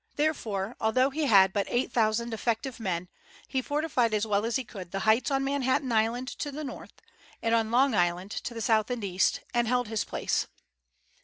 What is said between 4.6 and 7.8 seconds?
could the heights on Manhattan Island, to the north, and on